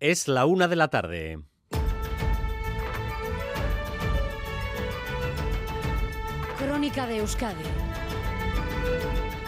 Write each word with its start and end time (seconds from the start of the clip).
Es 0.00 0.28
la 0.28 0.46
una 0.46 0.66
de 0.66 0.76
la 0.76 0.88
tarde. 0.88 1.40
Crónica 6.56 7.06
de 7.06 7.18
Euskadi 7.18 7.64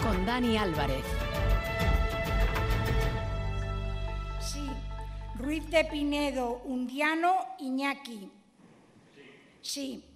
con 0.02 0.26
Dani 0.26 0.58
Álvarez. 0.58 1.04
Sí. 4.40 4.68
Ruiz 5.38 5.70
de 5.70 5.86
Pinedo, 5.86 6.60
Undiano, 6.66 7.34
Iñaki. 7.58 8.30
Sí. 9.62 10.04
Ruiz 10.04 10.11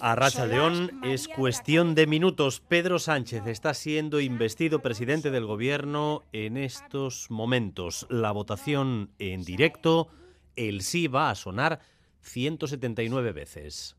A 0.00 0.14
Racha 0.14 0.46
León 0.46 1.00
es 1.04 1.28
cuestión 1.28 1.94
de 1.94 2.06
minutos. 2.06 2.60
Pedro 2.60 2.98
Sánchez 2.98 3.46
está 3.46 3.74
siendo 3.74 4.20
investido 4.20 4.80
presidente 4.80 5.30
del 5.30 5.44
gobierno 5.44 6.24
en 6.32 6.56
estos 6.56 7.30
momentos. 7.30 8.06
La 8.08 8.32
votación 8.32 9.10
en 9.18 9.44
directo, 9.44 10.08
el 10.56 10.80
sí 10.80 11.06
va 11.06 11.30
a 11.30 11.34
sonar 11.34 11.80
179 12.22 13.32
veces. 13.32 13.97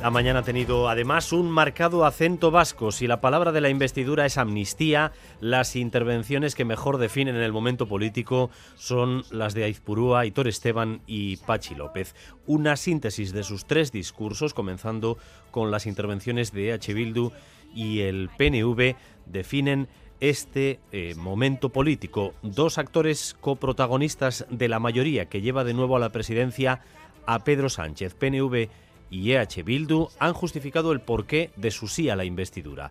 La 0.00 0.10
mañana 0.10 0.38
ha 0.38 0.42
tenido 0.42 0.88
además 0.88 1.32
un 1.32 1.50
marcado 1.50 2.04
acento 2.04 2.52
vasco. 2.52 2.92
Si 2.92 3.08
la 3.08 3.20
palabra 3.20 3.50
de 3.50 3.60
la 3.60 3.68
investidura 3.68 4.26
es 4.26 4.38
amnistía, 4.38 5.10
las 5.40 5.74
intervenciones 5.74 6.54
que 6.54 6.64
mejor 6.64 6.98
definen 6.98 7.34
el 7.34 7.52
momento 7.52 7.88
político 7.88 8.48
son 8.76 9.24
las 9.32 9.54
de 9.54 9.64
Aizpurúa, 9.64 10.20
Aitor 10.20 10.46
Esteban 10.46 11.00
y 11.08 11.38
Pachi 11.38 11.74
López. 11.74 12.14
Una 12.46 12.76
síntesis 12.76 13.32
de 13.32 13.42
sus 13.42 13.64
tres 13.66 13.90
discursos, 13.90 14.54
comenzando 14.54 15.18
con 15.50 15.72
las 15.72 15.84
intervenciones 15.84 16.52
de 16.52 16.70
EH 16.70 16.94
Bildu 16.94 17.32
y 17.74 18.02
el 18.02 18.30
PNV, 18.38 18.94
definen 19.26 19.88
este 20.20 20.78
eh, 20.92 21.16
momento 21.16 21.70
político. 21.70 22.34
Dos 22.42 22.78
actores 22.78 23.36
coprotagonistas 23.40 24.46
de 24.48 24.68
la 24.68 24.78
mayoría 24.78 25.26
que 25.26 25.40
lleva 25.40 25.64
de 25.64 25.74
nuevo 25.74 25.96
a 25.96 26.00
la 26.00 26.10
presidencia 26.10 26.82
a 27.26 27.40
Pedro 27.40 27.68
Sánchez, 27.68 28.14
PNV 28.14 28.68
y 29.10 29.32
EH 29.32 29.62
Bildu 29.62 30.08
han 30.18 30.32
justificado 30.32 30.92
el 30.92 31.00
porqué 31.00 31.50
de 31.56 31.70
su 31.70 31.88
sí 31.88 32.08
a 32.08 32.16
la 32.16 32.24
investidura. 32.24 32.90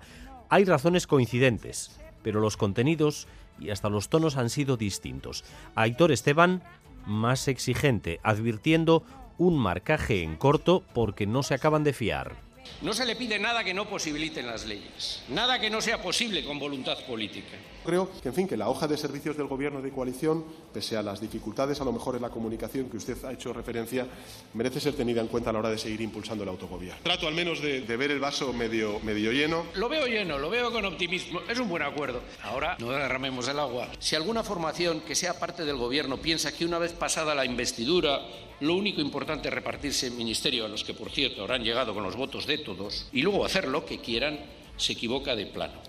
Hay 0.50 0.66
razones 0.66 1.08
coincidentes, 1.08 2.00
pero 2.24 2.40
los 2.40 2.58
contenidos 2.58 3.28
y 3.60 3.70
hasta 3.70 3.90
los 3.90 4.10
tonos 4.10 4.38
han 4.38 4.50
sido 4.50 4.78
distintos. 4.78 5.44
Aitor 5.76 6.12
Esteban, 6.12 6.64
más 7.06 7.48
exigente, 7.48 8.20
advirtiendo 8.24 9.04
un 9.38 9.58
marcaje 9.58 10.24
en 10.24 10.36
corto 10.36 10.84
porque 10.94 11.28
no 11.28 11.44
se 11.44 11.54
acaban 11.54 11.84
de 11.84 11.94
fiar. 11.94 12.36
No 12.82 12.94
se 12.94 13.06
le 13.06 13.16
pide 13.16 13.40
nada 13.40 13.64
que 13.64 13.74
no 13.74 13.90
posibiliten 13.90 14.46
las 14.48 14.66
leyes, 14.66 15.24
nada 15.30 15.60
que 15.60 15.70
no 15.70 15.82
sea 15.82 16.02
posible 16.02 16.44
con 16.44 16.60
voluntad 16.60 16.98
política. 17.06 17.58
Creo 17.86 18.12
que, 18.22 18.28
en 18.28 18.36
fin, 18.36 18.48
que 18.48 18.58
la 18.58 18.68
hoja 18.70 18.88
de 18.88 18.98
servicios 18.98 19.38
del 19.38 19.48
Gobierno 19.48 19.82
de 19.82 19.92
coalición, 19.92 20.44
pese 20.74 20.98
a 20.98 21.02
las 21.02 21.22
dificultades 21.22 21.80
a 21.80 21.86
lo 21.86 21.94
mejor 21.94 22.16
en 22.18 22.22
la 22.22 22.30
comunicación 22.30 22.90
que 22.90 22.98
usted 22.98 23.24
ha 23.24 23.32
hecho 23.32 23.54
referencia, 23.54 24.06
merece 24.54 24.82
ser 24.82 24.94
tenida 24.94 25.22
en 25.22 25.28
cuenta 25.28 25.50
a 25.52 25.54
la 25.54 25.60
hora 25.60 25.70
de 25.70 25.78
seguir 25.78 26.02
impulsando 26.02 26.44
el 26.44 26.50
autogobierno. 26.50 27.00
Trato 27.04 27.28
al 27.28 27.34
menos 27.34 27.62
de, 27.62 27.82
de 27.82 27.98
ver 27.98 28.12
el 28.12 28.20
vaso 28.20 28.52
medio, 28.52 29.00
medio 29.00 29.32
lleno. 29.32 29.66
Lo 29.76 29.88
veo 29.88 30.06
lleno, 30.06 30.38
lo 30.38 30.50
veo 30.50 30.72
con 30.72 30.84
optimismo, 30.86 31.40
es 31.48 31.58
un 31.60 31.70
buen 31.70 31.84
acuerdo. 31.84 32.22
Ahora 32.44 32.76
no 32.80 32.92
derramemos 32.92 33.48
el 33.48 33.58
agua. 33.58 33.88
Si 34.00 34.16
alguna 34.16 34.44
formación 34.44 35.02
que 35.02 35.16
sea 35.16 35.40
parte 35.40 35.64
del 35.64 35.78
gobierno 35.78 36.18
piensa 36.18 36.52
que 36.56 36.66
una 36.66 36.80
vez 36.80 36.92
pasada 36.92 37.34
la 37.34 37.46
investidura, 37.46 38.20
lo 38.60 38.74
único 38.74 39.00
importante 39.02 39.48
es 39.48 39.54
repartirse 39.54 40.08
el 40.08 40.14
ministerio 40.14 40.66
a 40.66 40.68
los 40.68 40.84
que, 40.84 40.94
por 40.94 41.10
cierto, 41.10 41.44
habrán 41.44 41.64
llegado 41.64 41.94
con 41.94 42.04
los 42.04 42.16
votos 42.16 42.46
de 42.48 42.57
todos, 42.64 43.10
y 43.12 43.22
luego 43.22 43.46
hacer 43.46 43.68
lo 43.68 43.86
que 43.86 44.00
quieran, 44.00 44.40
se 44.78 44.94
equivoca 44.94 45.36
de 45.36 45.46
plano. 45.46 45.82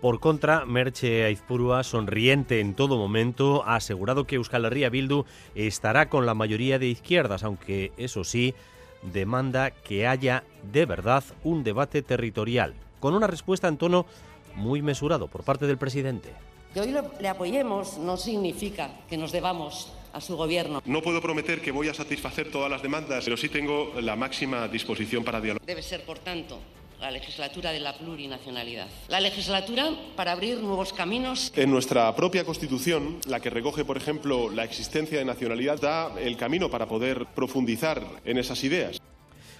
Por 0.00 0.20
contra, 0.20 0.64
Merche 0.64 1.24
Aizpurua, 1.24 1.82
sonriente 1.82 2.60
en 2.60 2.74
todo 2.74 2.96
momento, 2.96 3.64
ha 3.66 3.74
asegurado 3.74 4.26
que 4.26 4.36
Euskal 4.36 4.64
Herria 4.64 4.90
Bildu 4.90 5.24
estará 5.56 6.08
con 6.08 6.24
la 6.24 6.34
mayoría 6.34 6.78
de 6.78 6.86
izquierdas, 6.86 7.42
aunque 7.42 7.90
eso 7.96 8.22
sí, 8.22 8.54
demanda 9.02 9.72
que 9.72 10.06
haya 10.06 10.44
de 10.70 10.86
verdad 10.86 11.24
un 11.42 11.64
debate 11.64 12.02
territorial, 12.02 12.74
con 13.00 13.14
una 13.14 13.26
respuesta 13.26 13.66
en 13.66 13.76
tono 13.76 14.06
muy 14.54 14.82
mesurado 14.82 15.26
por 15.26 15.42
parte 15.42 15.66
del 15.66 15.78
presidente. 15.78 16.32
Que 16.74 16.80
hoy 16.80 16.94
le 17.20 17.28
apoyemos 17.28 17.98
no 17.98 18.16
significa 18.16 18.90
que 19.08 19.16
nos 19.16 19.32
debamos 19.32 19.92
a 20.12 20.20
su 20.20 20.36
gobierno. 20.36 20.82
No 20.84 21.02
puedo 21.02 21.20
prometer 21.20 21.60
que 21.60 21.70
voy 21.70 21.88
a 21.88 21.94
satisfacer 21.94 22.50
todas 22.50 22.70
las 22.70 22.82
demandas, 22.82 23.24
pero 23.24 23.36
sí 23.36 23.48
tengo 23.48 23.92
la 24.00 24.16
máxima 24.16 24.68
disposición 24.68 25.24
para 25.24 25.40
dialogar. 25.40 25.66
Debe 25.66 25.82
ser, 25.82 26.04
por 26.04 26.18
tanto, 26.18 26.58
la 27.00 27.10
legislatura 27.10 27.70
de 27.70 27.80
la 27.80 27.96
plurinacionalidad. 27.96 28.88
La 29.08 29.20
legislatura 29.20 29.90
para 30.16 30.32
abrir 30.32 30.58
nuevos 30.58 30.92
caminos 30.92 31.52
En 31.54 31.70
nuestra 31.70 32.14
propia 32.16 32.44
Constitución, 32.44 33.20
la 33.26 33.40
que 33.40 33.50
recoge, 33.50 33.84
por 33.84 33.96
ejemplo, 33.96 34.50
la 34.50 34.64
existencia 34.64 35.18
de 35.18 35.24
nacionalidad, 35.24 35.80
da 35.80 36.18
el 36.20 36.36
camino 36.36 36.70
para 36.70 36.86
poder 36.86 37.26
profundizar 37.34 38.02
en 38.24 38.38
esas 38.38 38.64
ideas. 38.64 39.00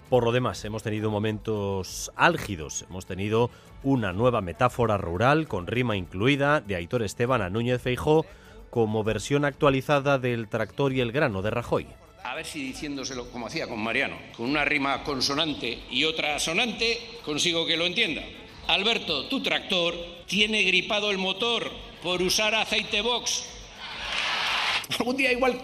Por 0.08 0.24
lo 0.24 0.32
demás, 0.32 0.64
hemos 0.64 0.82
tenido 0.82 1.10
momentos 1.10 2.10
álgidos, 2.16 2.86
hemos 2.88 3.04
tenido 3.04 3.50
una 3.82 4.12
nueva 4.12 4.40
metáfora 4.40 4.96
rural 4.96 5.46
con 5.46 5.66
rima 5.66 5.96
incluida 5.96 6.60
de 6.60 6.76
Aitor 6.76 7.02
Esteban 7.02 7.42
a 7.42 7.50
Núñez 7.50 7.82
Feijó 7.82 8.24
como 8.70 9.04
versión 9.04 9.44
actualizada 9.44 10.18
del 10.18 10.48
tractor 10.48 10.92
y 10.92 11.00
el 11.00 11.12
grano 11.12 11.42
de 11.42 11.50
Rajoy. 11.50 11.86
A 12.24 12.34
ver 12.34 12.44
si 12.44 12.62
diciéndoselo 12.62 13.30
como 13.30 13.46
hacía 13.46 13.68
con 13.68 13.80
Mariano, 13.80 14.16
con 14.36 14.46
una 14.46 14.64
rima 14.64 15.02
consonante 15.04 15.78
y 15.90 16.04
otra 16.04 16.36
asonante, 16.36 16.98
consigo 17.24 17.66
que 17.66 17.76
lo 17.76 17.86
entienda. 17.86 18.22
Alberto, 18.66 19.28
tu 19.28 19.42
tractor 19.42 19.94
tiene 20.26 20.62
gripado 20.62 21.10
el 21.10 21.18
motor 21.18 21.70
por 22.02 22.20
usar 22.20 22.54
aceite 22.54 23.00
box. 23.00 23.44
Algún 24.98 25.16
día 25.16 25.32
igual, 25.32 25.58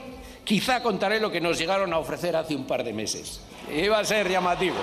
quizá 0.44 0.82
contaré 0.82 1.21
lo 1.21 1.31
que 1.31 1.41
nos 1.41 1.59
llegaron 1.59 1.92
a 1.92 1.98
ofrecer 1.98 2.34
hace 2.36 2.54
un 2.56 2.66
par 2.66 2.82
de 2.82 2.92
meses. 2.92 3.42
Iba 3.71 3.98
a 3.98 4.04
ser 4.04 4.31
llamativo. 4.31 4.76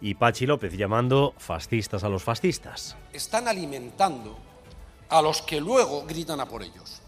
Y 0.00 0.14
Pachi 0.14 0.46
López 0.46 0.76
llamando 0.76 1.34
fascistas 1.38 2.02
a 2.02 2.08
los 2.08 2.24
fascistas. 2.24 2.96
están 3.12 3.46
alimentando 3.46 4.36
a 5.12 5.20
los 5.20 5.42
que 5.42 5.60
luego 5.60 6.04
gritan 6.06 6.40
a 6.40 6.46
por 6.46 6.62
ellos. 6.62 7.00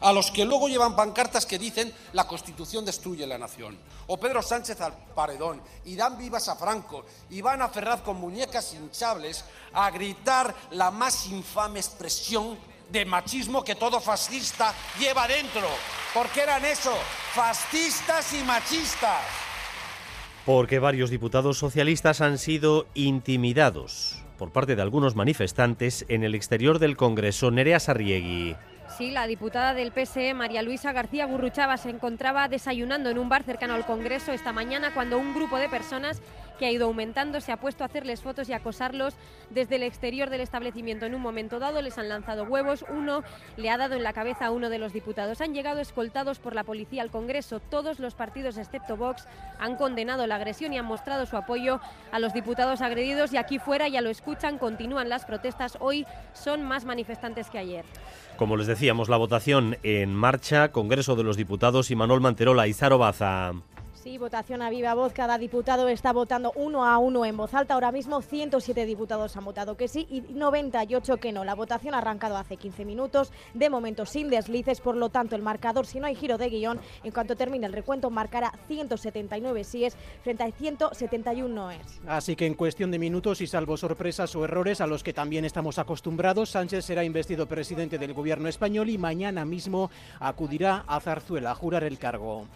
A 0.00 0.12
los 0.12 0.30
que 0.30 0.44
luego 0.44 0.68
llevan 0.68 0.94
pancartas 0.94 1.44
que 1.44 1.58
dicen 1.58 1.92
la 2.12 2.24
Constitución 2.24 2.84
destruye 2.84 3.26
la 3.26 3.36
nación. 3.36 3.76
O 4.06 4.16
Pedro 4.16 4.42
Sánchez 4.42 4.80
al 4.80 4.92
paredón, 5.12 5.60
y 5.84 5.96
dan 5.96 6.16
vivas 6.16 6.46
a 6.46 6.54
Franco, 6.54 7.04
y 7.30 7.42
van 7.42 7.60
a 7.60 7.68
Ferraz 7.68 8.02
con 8.02 8.16
muñecas 8.16 8.74
hinchables 8.74 9.44
a 9.72 9.90
gritar 9.90 10.54
la 10.70 10.92
más 10.92 11.26
infame 11.26 11.80
expresión 11.80 12.56
de 12.90 13.04
machismo 13.04 13.64
que 13.64 13.74
todo 13.74 14.00
fascista 14.00 14.72
lleva 15.00 15.26
dentro. 15.26 15.66
Porque 16.14 16.42
eran 16.42 16.64
eso, 16.64 16.94
fascistas 17.34 18.32
y 18.34 18.44
machistas. 18.44 19.20
Porque 20.46 20.78
varios 20.78 21.10
diputados 21.10 21.58
socialistas 21.58 22.20
han 22.20 22.38
sido 22.38 22.86
intimidados 22.94 24.22
por 24.38 24.52
parte 24.52 24.76
de 24.76 24.82
algunos 24.82 25.16
manifestantes 25.16 26.06
en 26.08 26.24
el 26.24 26.34
exterior 26.34 26.78
del 26.78 26.96
Congreso. 26.96 27.50
Nerea 27.50 27.80
Sarriegui. 27.80 28.56
Sí, 28.96 29.10
la 29.10 29.26
diputada 29.26 29.74
del 29.74 29.92
PSE, 29.92 30.32
María 30.32 30.62
Luisa 30.62 30.92
García 30.92 31.26
Burruchava, 31.26 31.76
se 31.76 31.90
encontraba 31.90 32.48
desayunando 32.48 33.10
en 33.10 33.18
un 33.18 33.28
bar 33.28 33.42
cercano 33.42 33.74
al 33.74 33.84
Congreso 33.84 34.32
esta 34.32 34.52
mañana 34.52 34.92
cuando 34.94 35.18
un 35.18 35.34
grupo 35.34 35.58
de 35.58 35.68
personas 35.68 36.22
que 36.58 36.66
ha 36.66 36.70
ido 36.70 36.86
aumentando 36.86 37.40
se 37.40 37.52
ha 37.52 37.56
puesto 37.56 37.84
a 37.84 37.86
hacerles 37.86 38.22
fotos 38.22 38.48
y 38.48 38.52
acosarlos 38.52 39.14
desde 39.50 39.76
el 39.76 39.82
exterior 39.82 40.28
del 40.30 40.40
establecimiento. 40.40 41.06
En 41.06 41.14
un 41.14 41.22
momento 41.22 41.58
dado 41.58 41.80
les 41.80 41.96
han 41.98 42.08
lanzado 42.08 42.44
huevos, 42.44 42.84
uno 42.88 43.22
le 43.56 43.70
ha 43.70 43.78
dado 43.78 43.94
en 43.94 44.02
la 44.02 44.12
cabeza 44.12 44.46
a 44.46 44.50
uno 44.50 44.68
de 44.68 44.78
los 44.78 44.92
diputados. 44.92 45.40
Han 45.40 45.54
llegado 45.54 45.80
escoltados 45.80 46.38
por 46.38 46.54
la 46.54 46.64
policía 46.64 47.02
al 47.02 47.10
Congreso. 47.10 47.60
Todos 47.60 48.00
los 48.00 48.14
partidos 48.14 48.58
excepto 48.58 48.96
Vox 48.96 49.26
han 49.58 49.76
condenado 49.76 50.26
la 50.26 50.36
agresión 50.36 50.72
y 50.72 50.78
han 50.78 50.84
mostrado 50.84 51.26
su 51.26 51.36
apoyo 51.36 51.80
a 52.12 52.18
los 52.18 52.32
diputados 52.32 52.80
agredidos 52.80 53.32
y 53.32 53.36
aquí 53.36 53.58
fuera 53.58 53.88
ya 53.88 54.00
lo 54.00 54.10
escuchan, 54.10 54.58
continúan 54.58 55.08
las 55.08 55.24
protestas. 55.24 55.78
Hoy 55.80 56.06
son 56.32 56.62
más 56.62 56.84
manifestantes 56.84 57.48
que 57.50 57.58
ayer. 57.58 57.84
Como 58.36 58.56
les 58.56 58.66
decíamos, 58.66 59.08
la 59.08 59.16
votación 59.16 59.78
en 59.82 60.14
marcha, 60.14 60.70
Congreso 60.70 61.16
de 61.16 61.24
los 61.24 61.36
Diputados 61.36 61.90
y 61.90 61.96
Manuel 61.96 62.20
Manterola 62.20 62.68
y 62.68 62.72
Zaro 62.72 62.98
Baza. 62.98 63.52
Sí, 64.08 64.16
votación 64.16 64.62
a 64.62 64.70
viva 64.70 64.94
voz. 64.94 65.12
Cada 65.12 65.36
diputado 65.36 65.86
está 65.86 66.14
votando 66.14 66.50
uno 66.54 66.86
a 66.86 66.96
uno 66.96 67.26
en 67.26 67.36
voz 67.36 67.52
alta. 67.52 67.74
Ahora 67.74 67.92
mismo 67.92 68.22
107 68.22 68.86
diputados 68.86 69.36
han 69.36 69.44
votado 69.44 69.76
que 69.76 69.86
sí 69.86 70.06
y 70.08 70.22
98 70.22 71.18
que 71.18 71.30
no. 71.30 71.44
La 71.44 71.54
votación 71.54 71.94
ha 71.94 71.98
arrancado 71.98 72.38
hace 72.38 72.56
15 72.56 72.86
minutos. 72.86 73.30
De 73.52 73.68
momento 73.68 74.06
sin 74.06 74.30
deslices. 74.30 74.80
Por 74.80 74.96
lo 74.96 75.10
tanto, 75.10 75.36
el 75.36 75.42
marcador, 75.42 75.84
si 75.84 76.00
no 76.00 76.06
hay 76.06 76.14
giro 76.14 76.38
de 76.38 76.48
guion, 76.48 76.80
en 77.04 77.12
cuanto 77.12 77.36
termine 77.36 77.66
el 77.66 77.74
recuento, 77.74 78.08
marcará 78.08 78.54
179 78.66 79.62
síes 79.62 79.94
frente 80.22 80.42
a 80.42 80.52
171 80.52 81.54
noes. 81.54 82.00
Así 82.06 82.34
que 82.34 82.46
en 82.46 82.54
cuestión 82.54 82.90
de 82.90 82.98
minutos 82.98 83.42
y 83.42 83.46
salvo 83.46 83.76
sorpresas 83.76 84.34
o 84.34 84.42
errores 84.42 84.80
a 84.80 84.86
los 84.86 85.02
que 85.02 85.12
también 85.12 85.44
estamos 85.44 85.78
acostumbrados, 85.78 86.48
Sánchez 86.48 86.86
será 86.86 87.04
investido 87.04 87.44
presidente 87.44 87.98
del 87.98 88.14
gobierno 88.14 88.48
español 88.48 88.88
y 88.88 88.96
mañana 88.96 89.44
mismo 89.44 89.90
acudirá 90.18 90.82
a 90.86 90.98
Zarzuela 90.98 91.50
a 91.50 91.54
jurar 91.54 91.84
el 91.84 91.98
cargo. 91.98 92.46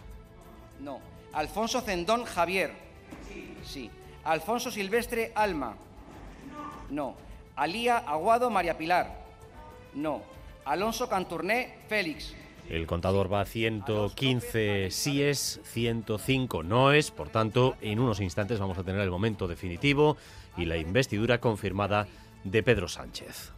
No. 0.79 1.12
Alfonso 1.33 1.81
Cendón 1.81 2.25
Javier. 2.25 2.71
Sí. 3.65 3.89
Alfonso 4.23 4.71
Silvestre 4.71 5.31
Alma. 5.35 5.75
No. 6.89 7.15
Alía 7.55 7.97
Aguado 7.97 8.49
María 8.49 8.77
Pilar. 8.77 9.23
No. 9.93 10.21
Alonso 10.65 11.09
Canturné 11.09 11.79
Félix. 11.87 12.33
El 12.69 12.87
contador 12.87 13.31
va 13.31 13.41
a 13.41 13.45
115 13.45 14.89
síes, 14.89 15.59
105 15.65 16.63
noes, 16.63 17.11
por 17.11 17.29
tanto, 17.29 17.75
en 17.81 17.99
unos 17.99 18.21
instantes 18.21 18.59
vamos 18.59 18.77
a 18.77 18.83
tener 18.83 19.01
el 19.01 19.11
momento 19.11 19.47
definitivo 19.47 20.15
y 20.55 20.65
la 20.65 20.77
investidura 20.77 21.39
confirmada 21.39 22.07
de 22.45 22.63
Pedro 22.63 22.87
Sánchez. 22.87 23.51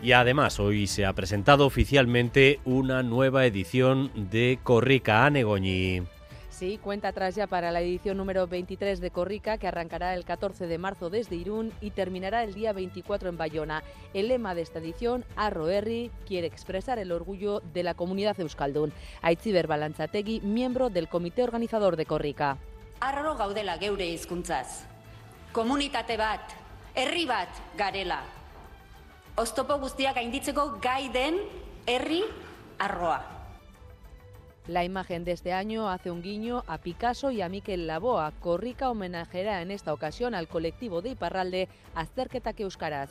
Y 0.00 0.12
además 0.12 0.60
hoy 0.60 0.86
se 0.86 1.04
ha 1.06 1.12
presentado 1.12 1.66
oficialmente 1.66 2.60
una 2.64 3.02
nueva 3.02 3.46
edición 3.46 4.12
de 4.14 4.60
Corrica 4.62 5.26
Anegoñi. 5.26 6.02
Sí, 6.50 6.78
cuenta 6.82 7.08
atrás 7.08 7.34
ya 7.36 7.46
para 7.46 7.70
la 7.70 7.80
edición 7.80 8.16
número 8.16 8.46
23 8.46 9.00
de 9.00 9.10
Corrica, 9.10 9.58
que 9.58 9.68
arrancará 9.68 10.14
el 10.14 10.24
14 10.24 10.66
de 10.66 10.78
marzo 10.78 11.08
desde 11.08 11.36
Irún 11.36 11.72
y 11.80 11.90
terminará 11.90 12.42
el 12.42 12.54
día 12.54 12.72
24 12.72 13.28
en 13.28 13.36
Bayona. 13.36 13.82
El 14.12 14.28
lema 14.28 14.54
de 14.54 14.62
esta 14.62 14.80
edición, 14.80 15.24
Arro 15.36 15.68
Herri, 15.68 16.10
quiere 16.26 16.48
expresar 16.48 16.98
el 16.98 17.12
orgullo 17.12 17.60
de 17.72 17.84
la 17.84 17.94
comunidad 17.94 18.40
euskaldun. 18.40 18.92
Aitziber 19.22 19.68
Balantzategi, 19.68 20.40
miembro 20.40 20.90
del 20.90 21.08
comité 21.08 21.44
organizador 21.44 21.96
de 21.96 22.06
Corrica. 22.06 22.56
Arro 23.00 23.36
gaudela 23.36 23.78
geure 23.78 24.06
hizkuntzaz. 24.06 24.86
Komunitate 25.52 26.16
bat, 26.16 26.42
herri 26.94 27.24
bat 27.24 27.50
garela. 27.76 28.37
Oztopo 29.38 29.76
guztiak 29.78 30.16
gainditzeko 30.18 30.62
gai 30.82 31.10
den 31.14 31.36
herri 31.86 32.24
arroa. 32.82 33.20
La 34.66 34.82
imagen 34.82 35.24
de 35.24 35.30
este 35.30 35.52
año 35.52 35.88
hace 35.88 36.10
un 36.10 36.22
guiño 36.22 36.64
a 36.66 36.78
Picasso 36.78 37.30
y 37.30 37.40
a 37.40 37.48
Miquel 37.48 37.86
Laboa. 37.86 38.32
Corrica 38.40 38.90
homenajeará 38.90 39.62
en 39.62 39.70
esta 39.70 39.92
ocasión 39.92 40.34
al 40.34 40.48
colectivo 40.48 41.02
de 41.02 41.10
Iparralde 41.10 41.68
Azterketak 41.94 42.58
Euskaraz. 42.58 43.10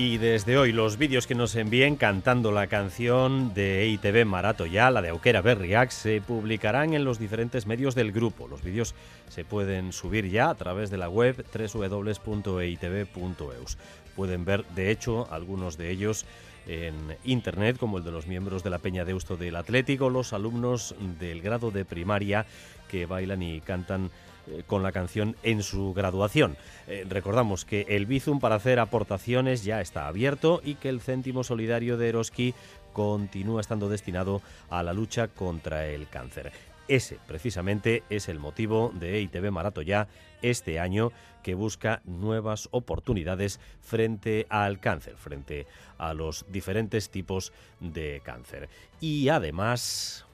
Y 0.00 0.16
desde 0.16 0.56
hoy 0.56 0.72
los 0.72 0.96
vídeos 0.96 1.26
que 1.26 1.34
nos 1.34 1.54
envíen 1.56 1.96
cantando 1.96 2.52
la 2.52 2.68
canción 2.68 3.52
de 3.52 3.82
EITV 3.82 4.24
Marato 4.24 4.64
ya, 4.64 4.90
la 4.90 5.02
de 5.02 5.10
Auquera 5.10 5.42
Berriac, 5.42 5.90
se 5.90 6.22
publicarán 6.22 6.94
en 6.94 7.04
los 7.04 7.18
diferentes 7.18 7.66
medios 7.66 7.94
del 7.94 8.10
grupo. 8.10 8.48
Los 8.48 8.62
vídeos 8.62 8.94
se 9.28 9.44
pueden 9.44 9.92
subir 9.92 10.30
ya 10.30 10.48
a 10.48 10.54
través 10.54 10.88
de 10.88 10.96
la 10.96 11.10
web 11.10 11.44
www.eitv.eus. 11.52 12.08
Pueden 14.16 14.46
ver, 14.46 14.64
de 14.74 14.90
hecho, 14.90 15.30
algunos 15.30 15.76
de 15.76 15.90
ellos 15.90 16.24
en 16.66 16.94
internet, 17.24 17.76
como 17.76 17.98
el 17.98 18.04
de 18.04 18.10
los 18.10 18.26
miembros 18.26 18.64
de 18.64 18.70
la 18.70 18.78
Peña 18.78 19.04
de 19.04 19.12
Eusto 19.12 19.36
del 19.36 19.54
Atlético, 19.56 20.08
los 20.08 20.32
alumnos 20.32 20.94
del 21.18 21.42
grado 21.42 21.70
de 21.70 21.84
primaria 21.84 22.46
que 22.88 23.04
bailan 23.04 23.42
y 23.42 23.60
cantan 23.60 24.10
eh, 24.46 24.62
con 24.66 24.82
la 24.82 24.92
canción 24.92 25.36
en 25.42 25.62
su 25.62 25.92
graduación. 25.92 26.56
Eh, 26.86 27.04
recordamos 27.08 27.64
que 27.64 27.86
el 27.88 28.06
Bizum 28.06 28.40
para 28.40 28.56
hacer 28.56 28.78
aportaciones 28.78 29.64
ya 29.64 29.80
está 29.80 30.06
abierto 30.06 30.60
y 30.64 30.74
que 30.74 30.88
el 30.88 31.00
céntimo 31.00 31.44
solidario 31.44 31.96
de 31.96 32.08
Eroski 32.08 32.54
continúa 32.92 33.60
estando 33.60 33.88
destinado 33.88 34.42
a 34.68 34.82
la 34.82 34.92
lucha 34.92 35.28
contra 35.28 35.86
el 35.86 36.08
cáncer. 36.08 36.52
Ese, 36.88 37.18
precisamente, 37.26 38.02
es 38.10 38.28
el 38.28 38.40
motivo 38.40 38.90
de 38.92 39.18
EITB 39.18 39.52
Maratoya 39.52 40.08
este 40.42 40.80
año, 40.80 41.12
que 41.44 41.54
busca 41.54 42.02
nuevas 42.04 42.68
oportunidades 42.72 43.60
frente 43.80 44.46
al 44.50 44.80
cáncer, 44.80 45.16
frente 45.16 45.68
a 45.98 46.14
los 46.14 46.44
diferentes 46.48 47.10
tipos 47.10 47.52
de 47.78 48.20
cáncer. 48.24 48.68
Y 49.00 49.28
además... 49.28 50.26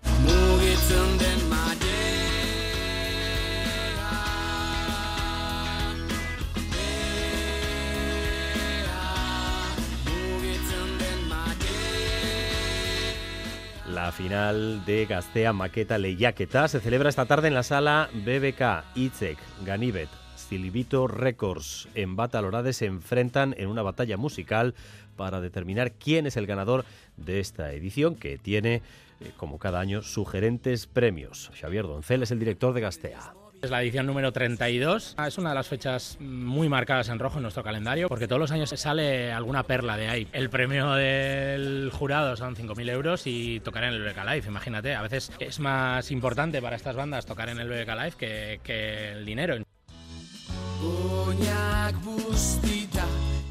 La 14.06 14.12
final 14.12 14.84
de 14.84 15.04
Gastea 15.04 15.52
Maqueta 15.52 15.98
Leyaqueta 15.98 16.68
se 16.68 16.78
celebra 16.78 17.08
esta 17.08 17.26
tarde 17.26 17.48
en 17.48 17.54
la 17.54 17.64
sala 17.64 18.08
BBK 18.14 18.84
Itzek 18.94 19.36
Ganibet 19.64 20.08
Silibito 20.36 21.08
Records 21.08 21.88
en 21.96 22.14
Batalorade 22.14 22.72
se 22.72 22.86
enfrentan 22.86 23.56
en 23.58 23.66
una 23.66 23.82
batalla 23.82 24.16
musical 24.16 24.76
para 25.16 25.40
determinar 25.40 25.90
quién 25.90 26.28
es 26.28 26.36
el 26.36 26.46
ganador 26.46 26.84
de 27.16 27.40
esta 27.40 27.72
edición 27.72 28.14
que 28.14 28.38
tiene, 28.38 28.74
eh, 28.74 29.32
como 29.36 29.58
cada 29.58 29.80
año, 29.80 30.02
sugerentes 30.02 30.86
premios. 30.86 31.50
Xavier 31.60 31.88
Doncel 31.88 32.22
es 32.22 32.30
el 32.30 32.38
director 32.38 32.74
de 32.74 32.82
Gastea. 32.82 33.34
Es 33.66 33.72
la 33.72 33.82
edición 33.82 34.06
número 34.06 34.30
32. 34.30 35.14
Ah, 35.16 35.26
es 35.26 35.38
una 35.38 35.48
de 35.48 35.56
las 35.56 35.66
fechas 35.66 36.18
muy 36.20 36.68
marcadas 36.68 37.08
en 37.08 37.18
rojo 37.18 37.38
en 37.38 37.42
nuestro 37.42 37.64
calendario 37.64 38.06
porque 38.06 38.28
todos 38.28 38.38
los 38.38 38.52
años 38.52 38.70
sale 38.70 39.32
alguna 39.32 39.64
perla 39.64 39.96
de 39.96 40.06
ahí. 40.06 40.28
El 40.32 40.50
premio 40.50 40.92
del 40.92 41.90
jurado 41.92 42.36
son 42.36 42.54
5.000 42.54 42.90
euros 42.90 43.26
y 43.26 43.58
tocar 43.58 43.82
en 43.82 43.94
el 43.94 44.04
BBK 44.04 44.18
Live, 44.24 44.46
imagínate. 44.46 44.94
A 44.94 45.02
veces 45.02 45.32
es 45.40 45.58
más 45.58 46.12
importante 46.12 46.62
para 46.62 46.76
estas 46.76 46.94
bandas 46.94 47.26
tocar 47.26 47.48
en 47.48 47.58
el 47.58 47.68
BBK 47.68 47.88
Live 47.88 48.12
que, 48.16 48.60
que 48.62 49.10
el 49.14 49.26
dinero. 49.26 49.56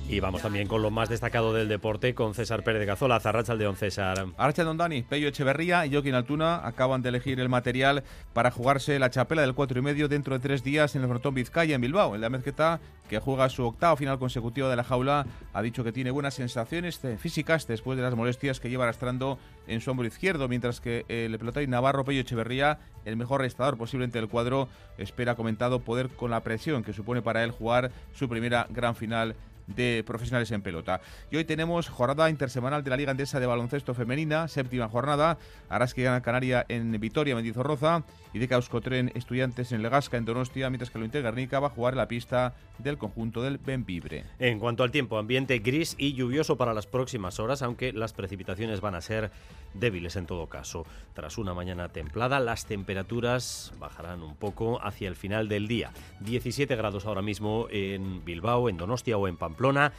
Y 0.08 0.20
vamos 0.20 0.44
también 0.44 0.68
con 0.68 0.84
lo 0.84 0.92
más 0.92 1.10
destacado 1.10 1.52
del 1.52 1.68
deporte 1.68 2.14
con 2.14 2.36
César 2.36 2.64
Pérez 2.64 2.80
de 2.80 2.86
Gazola, 2.86 3.20
Zarracha 3.20 3.56
Don 3.56 3.76
César. 3.76 4.28
Archa 4.38 4.64
Don 4.64 4.78
Dani, 4.78 5.02
Pello 5.02 5.28
Echeverría 5.28 5.84
y 5.88 5.92
Joaquín 5.92 6.14
Altuna 6.14 6.66
acaban 6.66 7.02
de 7.02 7.10
elegir 7.10 7.40
el 7.40 7.50
material 7.50 8.04
para 8.32 8.52
jugarse 8.52 9.00
la 9.00 9.10
chapela 9.10 9.42
del 9.42 9.56
4 9.56 9.80
y 9.80 9.82
medio 9.82 10.08
dentro 10.08 10.36
de 10.36 10.40
tres 10.40 10.64
días 10.64 10.96
en 10.96 11.02
el 11.02 11.08
Frontón 11.08 11.34
Vizcaya 11.34 11.74
en 11.74 11.82
Bilbao. 11.82 12.14
El 12.14 12.22
de 12.22 12.28
Amezqueta, 12.28 12.80
que 13.10 13.18
juega 13.18 13.50
su 13.50 13.66
octavo 13.66 13.96
final 13.96 14.20
consecutivo 14.20 14.70
de 14.70 14.76
la 14.76 14.84
jaula, 14.84 15.26
ha 15.54 15.62
dicho 15.64 15.84
que 15.84 15.92
tiene 15.92 16.12
buenas 16.12 16.36
sensaciones 16.36 17.02
físicas 17.18 17.66
después 17.66 17.98
de 17.98 18.04
las 18.04 18.16
molestias 18.16 18.60
que 18.60 18.70
lleva 18.70 18.84
arrastrando 18.84 19.40
en 19.66 19.82
su 19.82 19.90
hombro 19.90 20.06
izquierdo, 20.06 20.48
mientras 20.48 20.82
que 20.82 21.06
el 21.08 21.38
pelotari 21.40 21.66
Navarro 21.66 22.06
Pello 22.06 22.22
Echeverría, 22.22 22.78
el 23.06 23.18
mejor 23.18 23.42
restador 23.42 23.76
posiblemente 23.76 24.20
del 24.20 24.30
cuadro, 24.30 24.70
espera 25.00 25.34
comentado 25.34 25.80
poder 25.80 26.10
con 26.10 26.30
la 26.30 26.42
presión 26.42 26.84
que 26.84 26.94
supone 26.94 27.24
para 27.24 27.44
él 27.44 27.50
jugar 27.50 27.92
su 28.14 28.30
primera 28.30 28.68
gran 28.70 28.96
final 28.96 29.36
de 29.68 30.04
profesionales 30.06 30.52
en 30.52 30.62
pelota. 30.62 31.02
Y 31.32 31.38
hoy 31.38 31.46
tenemos 31.46 31.90
jornada 31.90 32.30
intersemanal 32.30 32.84
de 32.84 32.90
la 32.90 32.98
Liga 32.98 33.12
Andesa 33.12 33.40
de 33.40 33.46
Baloncesto 33.46 33.94
Femenina, 33.94 34.48
séptima 34.48 34.90
jornada, 34.90 35.38
Araski 35.70 36.04
Gran 36.04 36.22
Canaria 36.22 36.66
en 36.70 37.00
Vitoria, 37.00 37.36
Mendizorroza 37.36 38.04
y 38.34 38.40
de 38.40 38.48
Tren 38.48 39.12
Estudiantes 39.16 39.72
en 39.72 39.82
Legasca, 39.82 40.18
en 40.18 40.26
Donostia, 40.26 40.70
mientras 40.70 40.90
que 40.90 41.00
lo 41.00 41.06
Guernica 41.08 41.60
va 41.60 41.68
a 41.68 41.70
jugar 41.70 41.94
en 41.94 41.98
la 42.00 42.08
pista 42.08 42.54
del 42.80 42.98
conjunto 42.98 43.42
del 43.42 43.58
Benvibre. 43.58 44.26
En 44.40 44.60
cuanto 44.60 44.84
al 44.84 44.92
tiempo, 44.92 45.18
ambiente 45.18 45.60
gris 45.60 45.96
y 45.98 46.14
lluvioso 46.14 46.58
para 46.58 46.74
las 46.74 46.88
próximas 46.88 47.40
horas, 47.40 47.62
aunque 47.62 47.94
las 47.94 48.12
precipitaciones 48.12 48.82
van 48.82 48.96
a 48.96 49.02
ser 49.02 49.32
débiles 49.74 50.16
en 50.16 50.26
todo 50.26 50.48
caso. 50.48 50.86
Tras 51.14 51.38
una 51.38 51.54
mañana 51.54 51.90
templada, 51.90 52.40
las 52.40 52.66
temperaturas 52.66 53.74
bajarán 53.80 54.22
un 54.22 54.36
poco 54.36 54.82
hacia 54.84 55.08
el 55.08 55.16
final 55.16 55.48
del 55.48 55.68
día. 55.68 55.92
17 56.22 56.76
grados 56.76 57.06
ahora 57.06 57.22
mismo 57.22 57.68
en 57.70 58.24
Bilbao, 58.26 58.70
en 58.70 58.78
Donostia 58.78 59.18
o 59.18 59.28
en 59.28 59.38
Pamplona. 59.56 59.94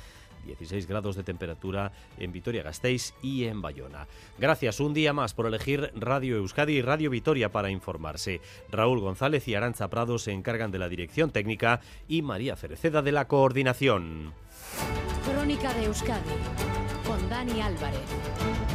16 0.44 0.86
grados 0.86 1.16
de 1.16 1.24
temperatura 1.24 1.90
en 2.18 2.30
Vitoria-Gasteiz 2.30 3.14
y 3.20 3.44
en 3.44 3.60
Bayona. 3.62 4.06
Gracias 4.38 4.78
un 4.78 4.94
día 4.94 5.12
más 5.12 5.34
por 5.34 5.46
elegir 5.46 5.90
Radio 5.96 6.36
Euskadi 6.36 6.74
y 6.74 6.82
Radio 6.82 7.10
Vitoria 7.10 7.50
para 7.50 7.70
informarse. 7.70 8.40
Raúl 8.70 9.00
González 9.00 9.48
y 9.48 9.56
Aranza 9.56 9.88
Prado 9.88 10.20
se 10.20 10.30
encargan 10.30 10.70
de 10.70 10.78
la 10.78 10.88
dirección 10.88 11.30
técnica 11.30 11.80
y 12.06 12.22
María 12.22 12.54
Cereceda 12.54 13.02
de 13.02 13.10
la 13.10 13.26
coordinación. 13.26 14.34
Crónica 15.24 15.74
de 15.74 15.86
Euskadi 15.86 16.30
con 17.04 17.28
Dani 17.28 17.60
Álvarez. 17.60 18.65